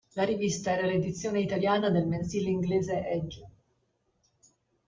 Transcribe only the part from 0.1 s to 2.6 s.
La rivista era l'edizione italiana del mensile